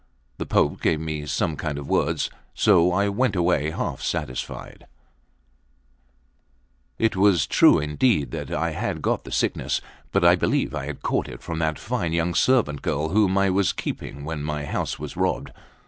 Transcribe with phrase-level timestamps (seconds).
[0.39, 4.87] The Pope gave me some kind words, and so I went away half satisfied.
[6.99, 7.17] Note 1.
[7.17, 9.79] 'Che mettessi tanta mazza.' LIX IT was true indeed that I had got the sickness;
[10.11, 13.73] but I believe I caught it from that fine young servant girl whom I was
[13.73, 15.51] keeping when my house was robbed.